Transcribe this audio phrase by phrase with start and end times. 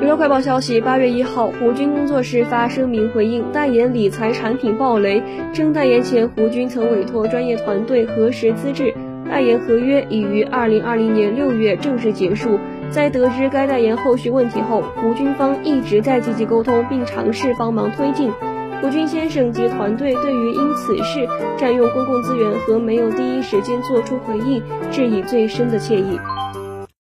[0.00, 5.20] 娱乐快报消息八月一号胡军工作室发声明回应代言理财产品暴雷
[5.52, 8.94] 称代言前胡军曾委托专业团队核实资质
[9.28, 12.60] 代言合约已于二零二零年六月正式结束。
[12.90, 18.30] 在得知该代言后续问题后胡军方一直在积极沟通并尝试帮忙推进。
[18.80, 21.28] 胡军先生及团队对于因此事
[21.58, 24.62] 占用公共资源和没有第一时间做出回应
[24.92, 26.16] 致以最深的歉意。